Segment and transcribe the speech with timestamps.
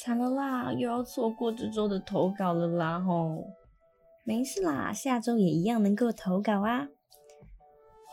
[0.00, 3.44] 惨了啦，又要错过这周的投稿了啦吼！
[4.22, 6.84] 没事啦，下周也一样能够投稿啊。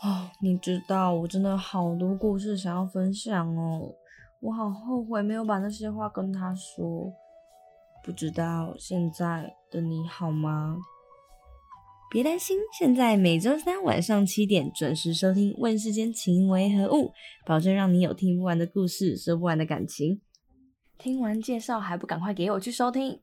[0.02, 3.94] 哦，你知道我真的好多故事想要分享哦，
[4.40, 7.12] 我好后悔没有把那些话跟他说。
[8.02, 10.78] 不知道现在的你好吗？
[12.10, 17.06] 别担心，现在每周三晚上七点准时收听《问世间情为何物》，
[17.46, 20.20] 保证让你有听不完的故事，说不完的感情。
[20.98, 23.20] 听完介绍还不赶快给我去收听？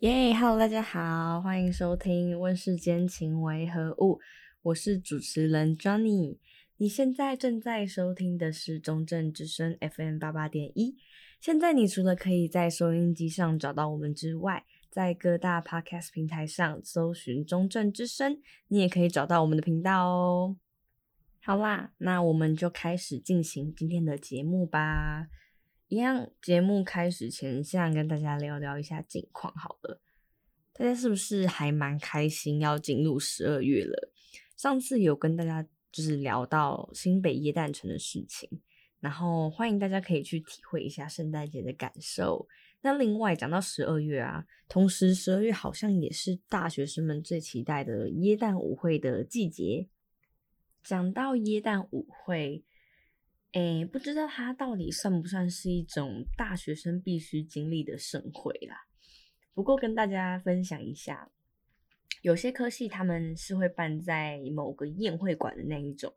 [0.00, 4.18] 耶，Hello，大家好，欢迎收听《问世间情为何物》，
[4.60, 6.36] 我是主持人 Johnny。
[6.76, 10.96] 你现在正在收听的是中正之声 FM 八八点一。
[11.40, 18.38] 现在你除了可以在收音机上找到我们之外，在各大 podcast 平台上搜寻中正之声，
[18.68, 20.56] 你也可以找到我们的频道哦。
[21.42, 25.28] 好啦，那我们就开始进行今天的节目吧。
[25.88, 30.00] 一样，节目开始前，先跟大家聊聊一下近况好了。
[30.72, 34.10] 大家是不是还蛮开心要进入十二月了？
[34.56, 38.48] 上次有跟大家就是聊到新北耶诞城的事情，
[38.98, 42.48] 然后欢迎大家可以去体会一下圣诞节的感受。
[42.80, 49.88] 那另外讲到十二月啊，同时十二月好像也是大学生们最期待的耶诞舞会的季节。
[50.82, 52.64] 讲到耶诞舞会，
[53.54, 58.88] 诶，不知道它到底算不算是一种大学生必须经历的盛会啦？
[59.54, 61.30] 不过跟大家分享一下，
[62.22, 66.12] 有些科系他们是会办在某个宴会馆的那一种，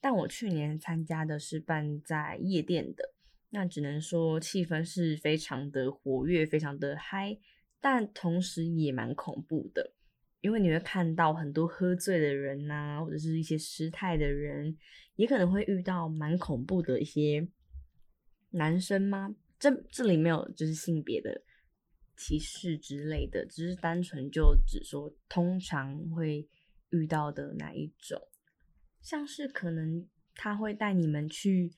[0.00, 3.12] 但我去年参加的是办在夜店的。
[3.50, 7.38] 那只能说气氛是非常的活跃，非常的嗨，
[7.82, 9.92] 但同时也蛮恐怖的，
[10.40, 14.76] 因为你会看到很多喝醉的人呐、啊，或者是一些失态的人，
[15.16, 17.48] 也可能会遇到蛮恐怖的一些
[18.50, 19.34] 男生吗？
[19.58, 21.42] 这这里没有就是性别的
[22.16, 26.48] 歧视之类的，只是单纯就只说通常会
[26.90, 28.20] 遇到的哪一种，
[29.00, 31.72] 像是可能他会带你们去。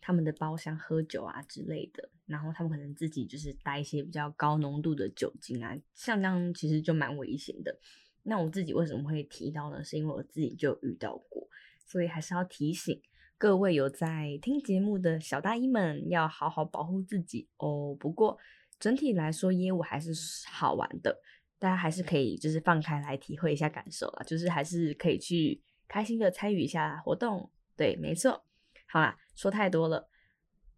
[0.00, 7.78] 他们的包厢喝酒啊之类的，然后他们可能自己就是带一些比较高浓度的酒精啊，像这样其实就蛮危险的。
[8.22, 9.82] 那我自己为什么会提到呢？
[9.84, 11.48] 是因为我自己就遇到过，
[11.84, 13.00] 所以还是要提醒
[13.38, 17.96] 各位有在听节目的小大一们，要好好保护自己哦。
[17.98, 18.36] 不过
[18.80, 20.12] 整体来说，业务还是
[20.48, 21.20] 好玩的，
[21.58, 27.50] 大家还是可以就是放开来体会一下感受啊，就是还是可以去开心的参与一下活动。
[27.76, 28.45] 对，没错。
[28.86, 30.08] 好啦，说太多了，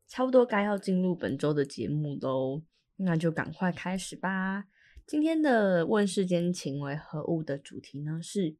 [0.06, 2.62] 差不多该要进入本周的节目喽，
[2.96, 4.64] 那就赶快开始吧。
[5.06, 8.56] 今天的问世间情为何物的主题呢，是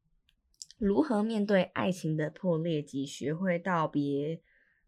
[0.79, 4.41] 如何面对爱情的破裂及学会道别。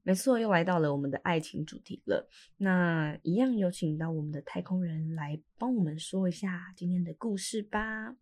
[0.02, 2.28] 没错，又来到了我们的爱情主题了。
[2.56, 8.16] 那一样有请到我们的太空人来帮我们说一下今天的故事吧。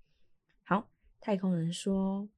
[0.64, 0.90] 好，
[1.20, 2.28] 太空人说。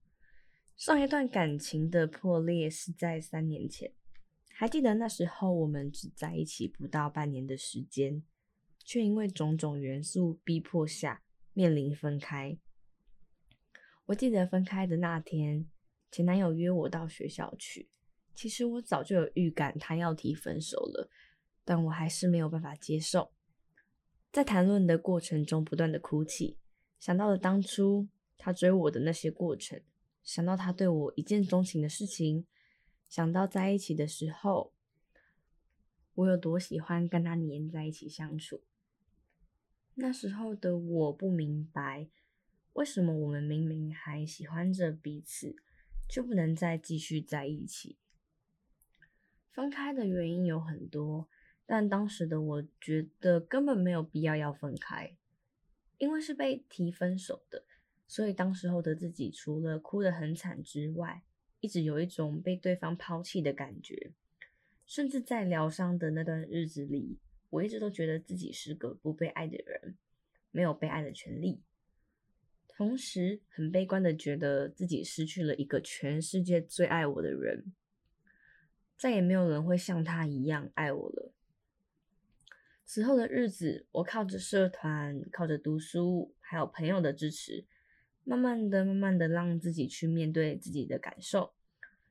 [0.80, 3.92] 上一段感情的破裂是在三年前，
[4.50, 8.22] 还记得那时候我们只在一起不到半年的时间，
[8.82, 12.56] 却因为种种元素逼迫下面临分开。
[14.06, 15.68] 我记得分开的那天，
[16.10, 17.90] 前男友约我到学校去，
[18.34, 21.10] 其实我早就有预感他要提分手了，
[21.62, 23.30] 但我还是没有办法接受。
[24.32, 26.56] 在谈论的过程中不断的哭泣，
[26.98, 28.08] 想到了当初
[28.38, 29.78] 他追我的那些过程。
[30.22, 32.46] 想到他对我一见钟情的事情，
[33.08, 34.72] 想到在一起的时候，
[36.14, 38.62] 我有多喜欢跟他黏在一起相处。
[39.94, 42.08] 那时候的我不明白，
[42.74, 45.56] 为什么我们明明还喜欢着彼此，
[46.08, 47.98] 就不能再继续在一起。
[49.50, 51.28] 分开的原因有很多，
[51.66, 55.16] 但当时的我觉得根本没有必要要分开，
[55.98, 57.64] 因为是被提分手的。
[58.10, 61.22] 所以当时候的自己，除了哭得很惨之外，
[61.60, 64.10] 一直有一种被对方抛弃的感觉。
[64.84, 69.96] 甚至在疗伤的那段日子里，我一直都觉得自己是个不被爱的人，
[70.50, 71.62] 没有被爱的权利。
[72.66, 77.72] 同时，很悲观的觉得自己失去了一个全世界最爱我的人，
[78.98, 81.32] 再也没有人会像他一样爱我了。
[82.84, 87.66] 此后的日子，我靠着社团，靠着读书，还有朋友的支持。
[88.24, 91.52] 慢慢的、慢慢的，让自己去面对自己的感受。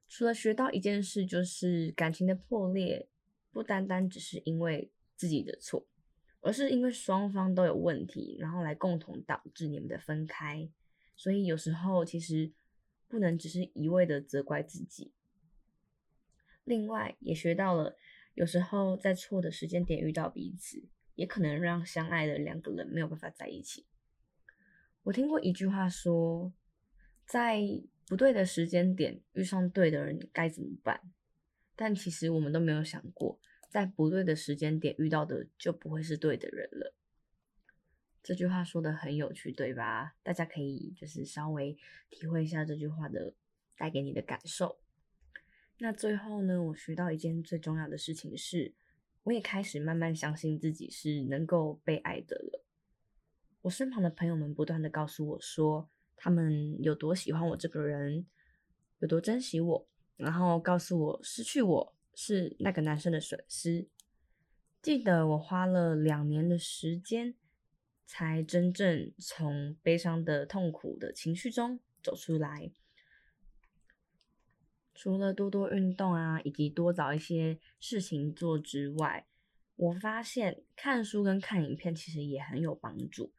[0.08, 3.08] 除了学到一件事，就是感情的破裂，
[3.52, 5.88] 不单单只是因为自己的错，
[6.42, 10.70] 而是因为双方都有问题，然后来共同导致你们的分开。
[11.16, 12.52] 所以有时候其实
[13.08, 15.14] 不能只是一味的责怪自己。
[16.64, 17.98] 另外也学到了，
[18.34, 23.86] 有时候在错的时间点遇到彼此，也可能让相爱的两个人没有办法在一起。
[25.04, 26.54] 我听过一句话说，
[27.26, 27.62] 在
[28.06, 31.02] 不对的时间点遇上对的人该怎么办？
[31.76, 36.94] 但其实我们都没有想过，在不对的时间点遇到的就不会是对的人了。
[38.22, 40.16] 这句话说得很有趣，对吧？
[40.22, 41.78] 大家可以就是稍微
[42.10, 43.34] 体会一下这句话的
[43.78, 44.80] 带给你的感受。
[45.78, 48.74] 那最后呢，我学到一件最重要的事情是，
[49.24, 52.66] 我也开始慢慢相信自己是能够被爱的了。
[53.62, 58.26] 我身旁的朋友们不断地告诉我说，他们有多喜欢我这个人，
[59.00, 63.90] 有多珍惜我，然后告诉我失去我是那个男生的损失。
[64.82, 67.36] 记得我花了两年的时间，
[68.06, 72.72] 才真正从悲伤的痛苦的情绪中走出来。
[74.94, 79.28] 除了多多运动啊，以及多找一些事情做之外，
[79.76, 83.34] 我发现看书跟看影片其实也很有帮助。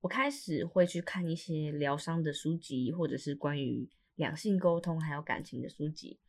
[0.00, 6.20] 我开始会去看一些疗伤的书籍，或者是关于两性沟通还有感情的书籍。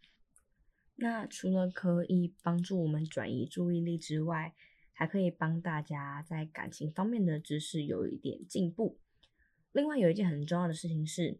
[0.95, 4.53] 那除了可以帮助我们转移注意力之外，
[4.91, 8.99] 还可以帮大家在感情方面的知识有一点进步。
[9.71, 11.39] 另外有一件很重要的事情是，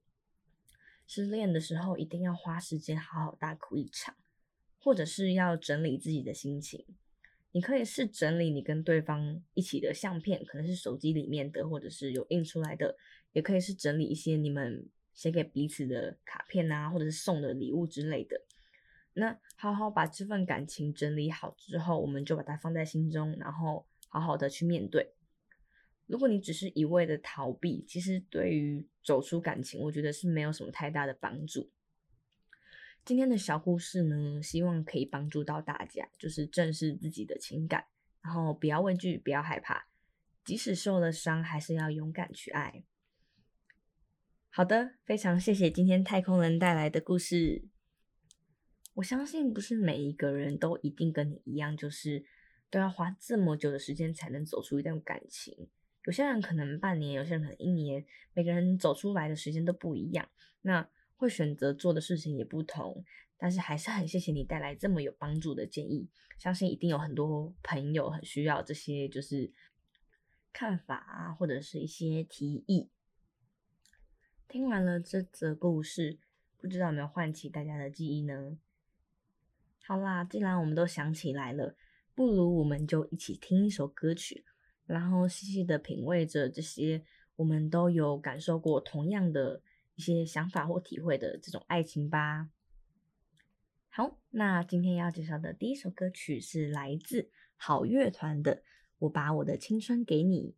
[1.08, 4.16] 失恋的时候，一定要花时间好好大哭一场，
[4.78, 6.86] 或者是要整理自己的心情。
[7.52, 12.96] 你可以是整理你跟对方一起的相片，可能是手机里面的，或者是有印出来的，
[13.32, 18.42] 也可以是整理一些你们写给彼此的卡片啊，或者是送的礼物之类的。
[19.14, 25.14] 那好好把这份感情整理好之后，我们就把它放在心中，然后好好的去面对。
[26.06, 31.72] 如果你只是一味的逃避，其实对于走出感情，我觉得是没有什么太大的帮助。
[33.06, 37.86] 今天的小故事呢，希望可以帮助到大家，就是正视自己的情感，
[38.22, 39.88] 然后不要畏惧，不要害怕，
[40.44, 42.84] 即使受了伤，还是要勇敢去爱。
[44.50, 47.68] 好的，非常谢谢今天太空人带来的故事。
[48.96, 52.26] 我相信不是每一个人都一定跟你一样，就是
[52.70, 55.68] 都要花这么久的时间才能走出一段感情。
[56.06, 60.30] 有些人可能半年，有些人可能一年，每个人走出来的时间都不一样，
[60.62, 60.90] 那
[61.20, 63.04] 会选择做的事情也不同。
[63.38, 69.54] 但是还是很谢谢你带来这么有帮助的建议，相信一定有很多朋友很需要这些就是
[70.52, 72.90] 看法啊，或者是一些提议。
[74.48, 76.18] 听完了这则故事，
[76.58, 78.58] 不知道有没有唤起大家的记忆呢？
[79.86, 81.78] 好啦，既然我们都想起来了，
[82.14, 84.44] 不如我们就一起听一首歌曲。
[84.86, 87.06] 然后细细的品味着这些
[87.36, 89.62] 我们都有感受过同样的
[90.00, 92.48] 一些想法或体会的这种爱情吧。
[93.90, 98.56] 好，那今天要介绍的第一首歌曲是来自好乐团的
[99.00, 100.52] 《我把我的青春给你》。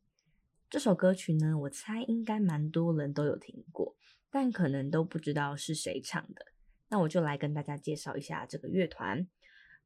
[0.69, 3.95] 这首歌曲呢，我猜应该蛮多人都有听过，
[4.29, 6.45] 但可能都不知道是谁唱的。
[6.89, 9.27] 那我就来跟大家介绍一下这个乐团。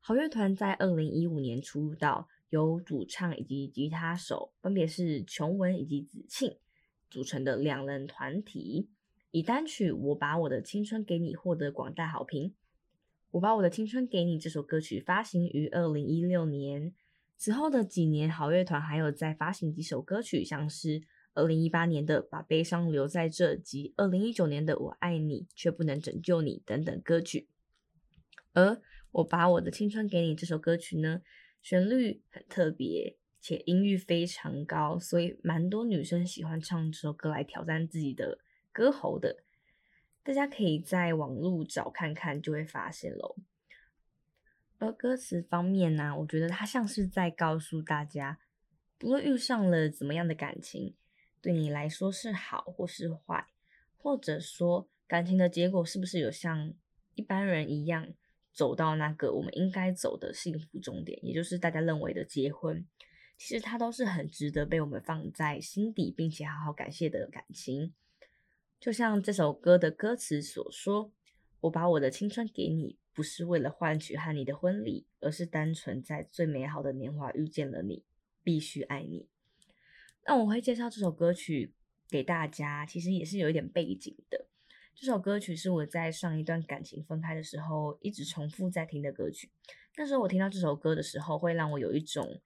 [0.01, 2.27] 好乐团在二零一五年出道。
[2.49, 6.57] 由主唱以及吉他手分别是琼文以及子庆
[7.09, 8.91] 组成的两人团体，
[9.35, 12.51] 以单曲《我把我的青春给你》获得广大好评。
[13.31, 16.93] 《我把我的青春给你》这首歌曲发行于二零一六年，
[17.35, 21.01] 此后的几年，好乐团还有再发行几首歌曲，像是
[21.33, 27.50] 二零一八年的《把悲伤留在这》及二零一九年的《我爱你却不能拯救你》等等歌曲。
[28.53, 28.69] 而
[29.12, 31.19] 《我把我的青春给你》这首歌曲呢，
[31.62, 38.39] 旋律很特别，且音域非常高，所以蛮多女生喜欢唱这首歌来挑战自己的
[38.75, 39.38] 歌喉的。
[40.22, 43.38] 大家可以在网络找看看，就会发现喽。
[44.79, 48.38] 而歌词方面呢、我觉得它像是在告诉大家，
[48.98, 50.94] 不论遇上了怎么样的感情，
[51.39, 53.48] 对你来说是好或是坏，
[53.96, 56.74] 或者说感情的结果是不是有像
[57.13, 58.13] 一般人一样。
[58.51, 62.86] 走到那个我们应该走的幸福终点，也就是大家认为的结婚，
[63.38, 67.94] 其实它都是很值得被我们放在心底，并且好好感谢的感情。
[68.79, 71.12] 就像这首歌的歌词所说
[71.62, 78.03] ：“我把我的青春给你，不是为了换取和你的婚礼，而是单纯在最美好的年华遇见了你，
[78.44, 79.27] 必须爱你。”
[80.27, 81.74] 那我会介绍这首歌曲
[82.10, 84.48] 给大家，其实也是有一点背景的。
[84.94, 89.51] 这首歌曲是我在上一段感情分开的时候一直重复在听的歌曲。
[89.98, 92.41] 那时候我听到这首歌的时候，会让我有一种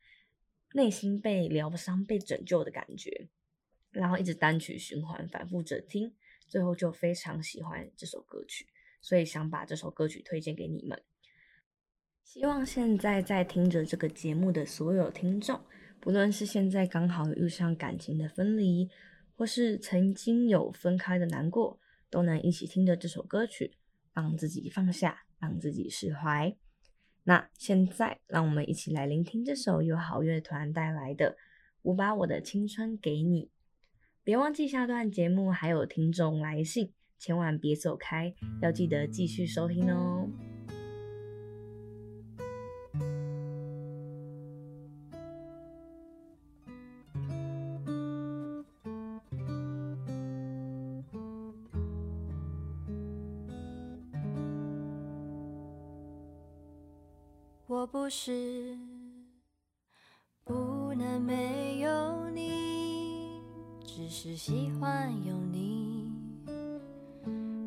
[0.73, 3.29] 内心被疗伤、被拯救的感觉，
[3.91, 6.13] 然后一直单曲循环、反复着听，
[6.47, 8.67] 最后就非常喜欢这首歌曲，
[9.01, 11.01] 所以想把这首歌曲推荐给你们。
[12.23, 15.59] 希望现在在听着这个节目的所有听众，
[15.99, 18.87] 不论是现在刚好遇上感情的分离，
[19.35, 21.79] 或是曾经有分开的难过，
[22.11, 23.73] 都能一起听着这首歌曲，
[24.13, 26.55] 帮自己放下，让自己释怀。
[27.23, 31.31] 那现在，让我们一起来聆听这首由好乐团带来的
[31.81, 33.45] 《我把我的青春给你》。
[34.29, 38.31] 别忘记下段节目还有听众来信，千万别走开，
[38.61, 40.29] 要记得继续收听哦。
[57.65, 58.58] 我不是
[64.09, 66.11] 只是喜欢有你。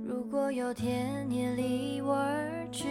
[0.05, 2.89] 如果有天你离我而去，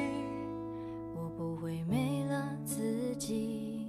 [1.14, 3.86] 我不会没了自己。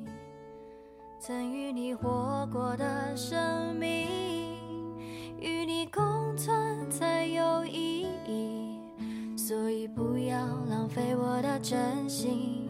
[1.20, 4.08] 曾与你活过的生命，
[5.38, 8.80] 与你共存才有意义。
[9.36, 10.36] 所以不要
[10.68, 12.68] 浪费我的真心。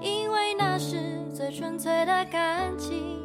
[0.00, 0.96] 因为那是
[1.34, 3.23] 最纯粹的感情。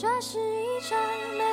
[0.00, 1.49] 这是一场。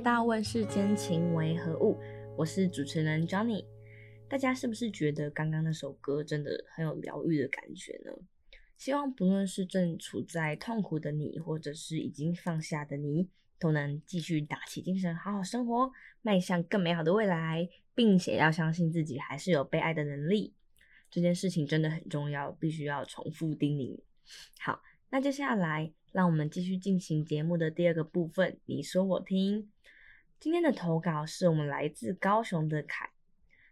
[0.00, 2.00] 大问世间情为何物，
[2.34, 3.66] 我是主持人 Johnny。
[4.30, 8.10] 大家是不是觉得刚刚那首歌真的很有疗愈的感觉呢？
[8.78, 13.28] 希望不论是正处在痛苦的你，或者是已经放下的你，
[13.58, 15.92] 都能继续打起精神，好好生活，
[16.22, 20.54] 迈向更美好的未来，并且要相信自己还是有被爱的能力。
[21.10, 24.00] 这件事情真的很重要，必须要重复叮咛。
[24.60, 24.80] 好，
[25.12, 29.70] 那接下来让我们继续进行节目的第二个部分，你说我听。
[30.38, 33.10] 今天的投稿是我们来自高雄的凯。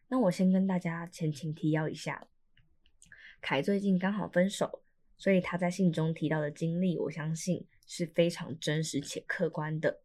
[0.09, 2.27] 那我先跟大家前情提要一下，
[3.41, 4.83] 凯最近刚好分手，
[5.17, 10.01] 所以他在信中提到的经历，我相信是非常真实且客观的，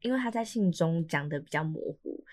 [0.00, 2.24] 因为他在信中讲的比较模糊，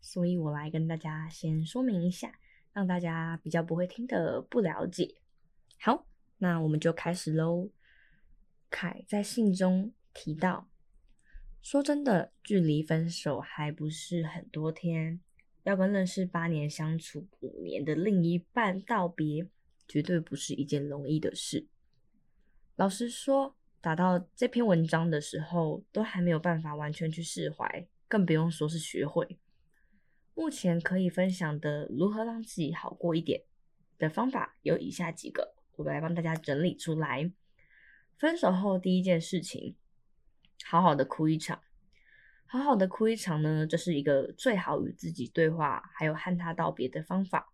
[0.00, 2.38] 所以我来跟大家先说明一下，
[2.72, 5.16] 让大家比较不会听得不了解。
[5.80, 6.06] 好，
[6.42, 7.70] 那我们就开始喽。
[8.68, 10.68] 凯在信中提到，
[11.62, 15.20] 说真的，距离分手还不是很多天，
[15.62, 19.46] 要跟认识八年、相处五年的另一半道别，
[19.86, 21.68] 绝对不是一件容易的事。
[22.74, 29.38] 老实说，打到这篇文章的时候，都还没有办法完全去释怀，更不用说是学会。
[30.34, 33.44] 目前可以分享的如何让自己好过一点
[33.96, 37.30] 的方法有以下几个，我来帮大家整理出来。
[38.18, 39.76] 分手后第一件事情，
[40.64, 41.60] 好好的哭一场。
[42.46, 47.52] 好好的哭一场呢，这是一个最好与自己对话，还有和他道别的方法。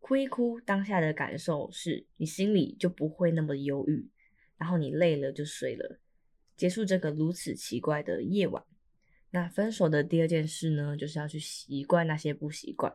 [0.00, 4.10] 哭一哭，当下的感受是你心里就不会那么忧郁。
[4.58, 5.98] 然后你累了就睡了，
[6.56, 8.62] 结束这个如此奇怪的夜晚。
[9.30, 12.94] 那分手的第二件事呢，就是要去习惯那些不习惯。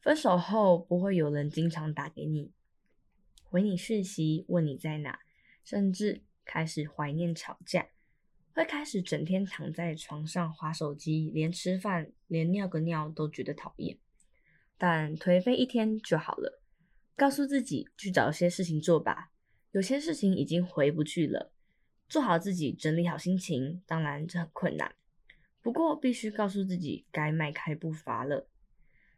[0.00, 2.50] 分手后不会有人经常打给你，
[3.52, 5.18] 回你讯息，问你在哪，
[5.62, 7.88] 甚至开始怀念吵架，
[8.54, 13.98] 会开始整天躺在床上滑手机，连吃饭，连尿个尿都觉得讨厌。
[14.78, 16.62] 但颓废一天就好了，
[17.14, 19.30] 告诉自己去找些事情做吧。
[19.72, 21.52] 有些事情已经回不去了，
[22.08, 23.82] 做好自己，整理好心情。
[23.84, 24.94] 当然这很困难，
[25.60, 28.48] 不过必须告诉自己该迈开步伐了。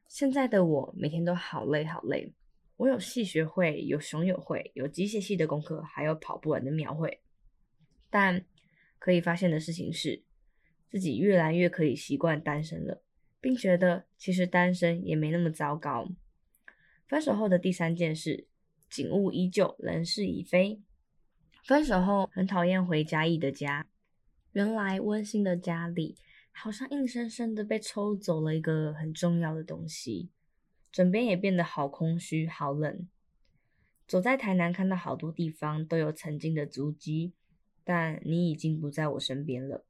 [0.08, 2.34] 现在的我每天都好累好累，
[2.76, 7.20] 我有系学会，有熊友会，有机械系的功课，还有跑不完的庙会。
[8.10, 8.44] 但
[8.98, 10.22] 可以发现的事情是，
[10.90, 13.02] 自己越来越可以习惯单身了，
[13.40, 16.08] 并觉得其实单身也没那么糟糕。
[17.06, 18.46] 分手后的第三件事。
[18.90, 20.80] 景物依旧，人事已非。
[21.64, 23.88] 分手后很讨厌回嘉义的家，
[24.52, 26.16] 原来温馨的家里
[26.52, 30.30] 好像硬生生的被抽走了一个很重要的东西，
[30.94, 33.08] 枕边也变得好空虚、好冷。
[34.06, 37.32] 走在台南，看到好多地方都有曾经的足迹，
[37.82, 39.84] 但你已经不在我身边了。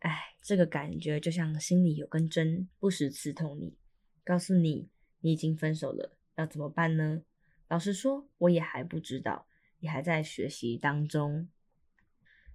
[0.00, 3.78] 哎，这个感觉就像心里有根针，不时刺痛你，
[4.22, 7.22] 告诉你你已经分手了，要怎么办呢？
[7.68, 9.46] 老实说，我也还不知道，
[9.80, 11.48] 也还在学习当中。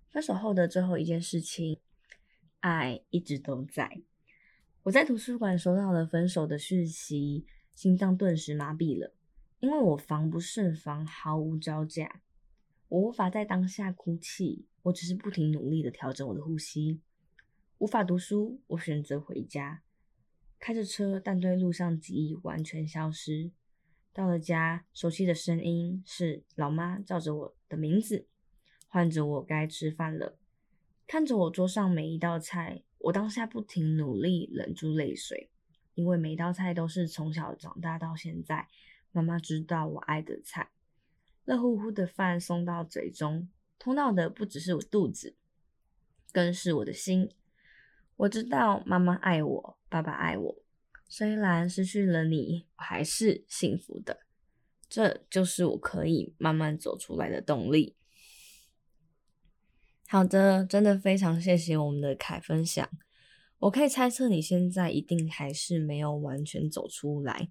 [0.07, 1.79] 分手后的最后一件事情，
[2.59, 4.03] 爱一直都在。
[4.83, 9.13] 我在图书馆收到了分手的讯息，心脏顿时麻痹了，
[9.59, 12.21] 因为我防不胜防，毫无招架。
[12.89, 16.99] 我无法在当下哭泣，我只是不停努力的调整我的呼吸。
[17.77, 19.81] 无法读书，我选择回家，
[20.59, 23.51] 开着车，但对路上记忆完全消失。
[24.13, 28.27] 到了家，熟悉的声音是老妈叫着我的名字，
[28.87, 30.37] 唤着我该吃饭了。
[31.07, 35.50] 看着我桌上每一道菜，我当下不停努力忍住泪水，
[35.93, 38.67] 因为每道菜都是从小长大到现在，
[39.11, 40.71] 妈妈知道我爱的菜。
[41.43, 43.49] 热乎乎的饭送到嘴中，
[43.79, 45.35] 通到的不只是我肚子，
[46.31, 47.29] 更是我的心。
[48.17, 50.55] 我知道妈妈爱我，爸爸爱我。
[51.09, 54.21] 虽然失去了你，我还是幸福的。
[54.87, 57.95] 这就是我可以慢慢走出来的动力。
[60.07, 62.87] 好的，真的非常谢谢我们的凯分享。
[63.61, 67.47] 我可以猜测你现在一定还是没有完全走出来，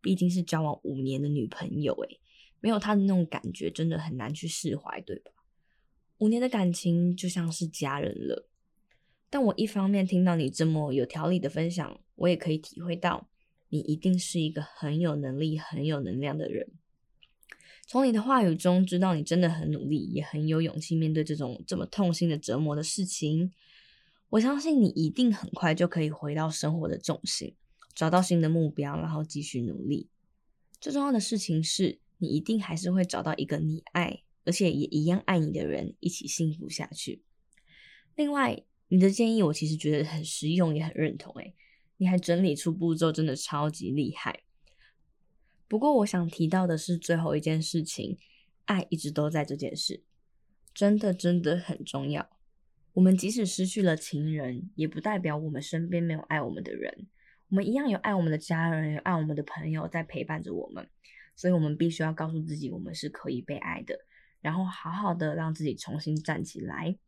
[0.00, 2.18] 毕竟是交往五年的女朋友，诶，
[2.60, 5.30] 没有她的那种感觉，真的很难去释怀，对吧？
[6.18, 8.48] 五年的感情就像是家人了。
[9.30, 13.28] 但我一方面听到你这么有条理的分享，我也可以体会到，
[13.68, 16.72] 你一定是一个很有能力、很有能量的人。
[17.86, 23.52] 从你的话语中知道你真的很努力，也很有勇气面对这种这么痛心的折磨的事情。
[24.32, 27.54] 我相信你一定很快就可以回到生活的重心，
[27.94, 30.08] 找到新的目标，然后继续努力。
[30.80, 37.22] 最重要的事情是你一定还是会找到一个你爱，而且也一样爱你的人，一起幸福下去。
[38.16, 41.34] 另外，你的建议我其实觉得很实用，也很认同。
[41.34, 41.54] 诶，
[41.98, 44.44] 你还整理出步骤，真的超级厉害。
[45.68, 48.16] 不过我想提到的是最后一件事情，
[48.64, 50.02] 爱一直都在这件事，
[50.72, 52.30] 真的真的很重要。
[52.94, 57.06] 我们即使失去了情人，也不代表我们身边没有爱我们的人。
[57.48, 60.86] 我们一样有爱我们的家人，有爱我们的朋友在陪伴着我们。
[61.34, 63.98] 所以我们必须要告诉自己，我们是可以被爱的，
[64.42, 66.98] 然后好好的让自己重新站起来。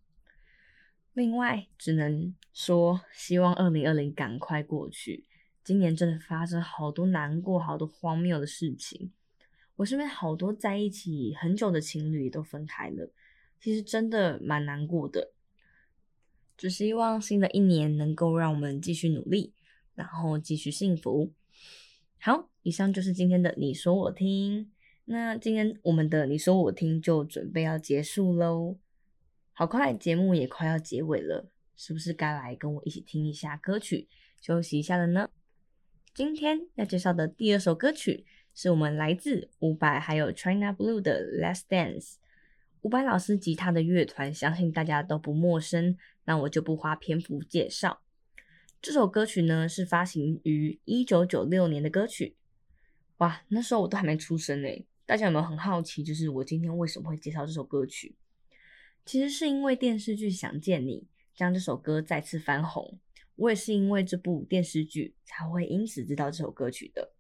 [1.12, 5.26] 另外，只能说希望二零二零赶快过去。
[5.62, 9.12] 今年真的发生好多难过、好多荒谬的事情。
[9.76, 13.12] 我身边好多在一起很久的情侣都分开了，
[13.60, 15.33] 其实真的蛮难过的。
[16.64, 19.52] 只希望新的一年能够让我们继续努力，
[19.94, 21.30] 然后继续幸福。
[22.18, 24.72] 好，以上就是今天的你说我听。
[25.04, 28.78] 那今天我们的你说我听就准备要结束喽，
[29.52, 34.08] 好快，节目也快要结尾了，是不是该来跟我一起听一下歌曲，
[34.40, 35.28] 休息一下了呢？
[36.14, 38.24] 今天要介绍的第二首歌曲
[38.54, 42.12] 是我们来自伍佰还有 China Blue 的《Last Dance》。
[42.80, 48.02] 伍佰老师吉他的乐团，相信大家都不陌生，那我就不花篇幅介绍。
[48.80, 52.36] 这首歌曲呢是发行于一九九六年的歌曲。
[53.18, 54.68] 哇，那时候我都还没出生呢。
[55.06, 58.16] 大家有没有很好奇，就是我今天为什么会介绍这首歌曲？
[59.04, 61.06] 其实是因为电视剧《想见你》
[61.38, 62.98] 将这首歌再次翻红。
[63.36, 67.12] 我也是因为这部电视剧才会因此知道这首歌曲的。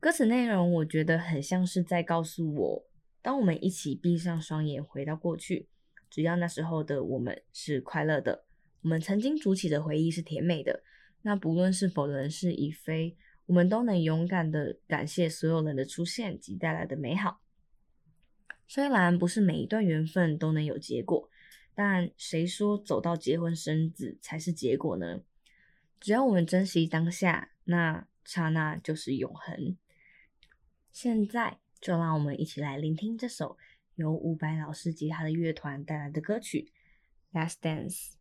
[0.00, 2.86] 歌词内容我觉得很像是在告诉我，
[3.22, 5.68] 当我们一起闭上双眼回到过去，
[6.16, 8.46] 只要那时候的我们是快乐的，
[8.80, 10.82] 我们曾经筑起的回忆是甜美的，
[11.20, 17.42] 那不论是否人事已非，我们都能勇敢的感谢所有人的出现及带来的美好。
[18.66, 21.28] 虽然不是每一段缘分都能有结果。
[21.74, 25.20] 但谁说走到结婚生子才是结果呢？
[26.00, 29.76] 只要我们珍惜当下，那刹那就是永恒。
[30.90, 33.58] 现在就让我们一起来聆听这首
[33.96, 36.72] 由伍佰老师及他的乐团带来的歌曲
[37.38, 38.12] 《Last Dance》。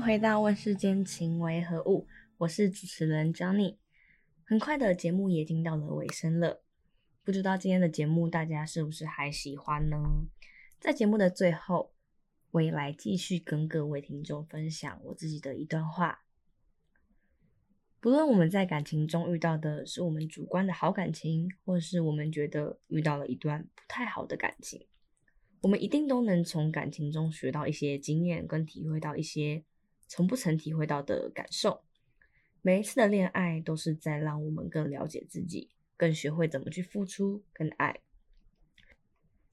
[0.00, 2.06] 回到《问世间情为何物》，
[2.38, 3.76] 我是主持人 Johnny。
[4.44, 6.62] 很快的节目也已经到了尾声了，
[7.24, 9.96] 不知道今天的节目大家是不是还喜欢呢？
[10.78, 11.92] 在节目的最后，
[12.52, 16.20] 我也来继续跟各位听众分享我自己的一段话。
[18.00, 24.86] 不论我们在感情中遇到的是我们主观的好感情，或是我们觉得遇到了一段不太好的感情。
[25.62, 29.64] 我们一定都能从感情中学到一些经验，跟体会到一些
[30.08, 31.84] 从不曾体会到的感受。
[32.62, 38.00] 每一次的恋爱都是在让我们更了解自己，更学会怎么去付出跟爱。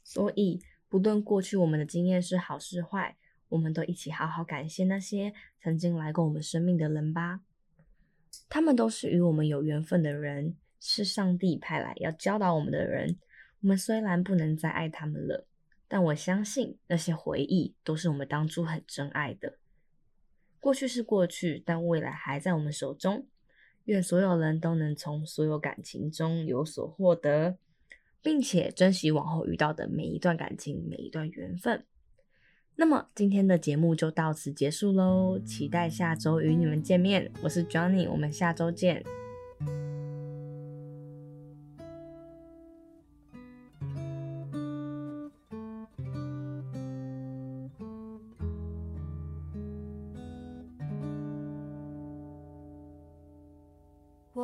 [0.04, 3.18] 所以，不论过去我们的经验是好是坏，
[3.50, 7.42] 我们都一起好好感谢那些曾经来过我们生命的人吧。
[8.50, 13.18] 他们都是与我们有缘分的人，是上帝派来要教导我们的人。
[13.62, 15.48] 我们虽然不能再爱他们了。
[15.88, 19.60] 但我相信那些回忆都是我们当初很珍爱的。
[20.66, 23.28] 过去是过去，但未来还在我们手中。
[23.84, 27.60] 愿所有人都能从所有感情中有所获得，
[28.24, 31.86] 并且珍惜往后遇到的每一段感情、每一段缘分。
[32.78, 37.32] 那么今天的节目就到此结束喽，期待下周与你们见面。
[37.44, 39.04] 我是 Johnny，我们下周见。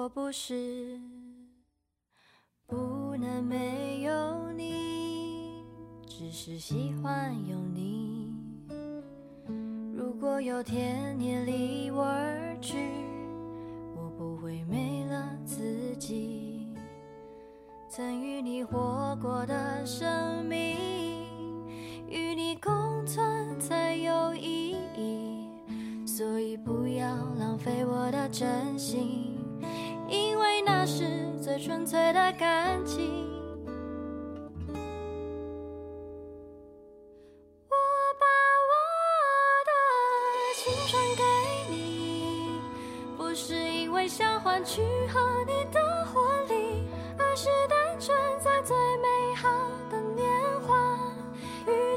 [0.01, 0.99] 我不是
[2.65, 5.63] 不能没有你，
[6.07, 8.33] 只是喜欢有你。
[9.93, 12.30] 如果有天你离我而，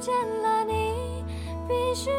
[0.04, 1.24] 见了你，
[1.66, 2.10] 必须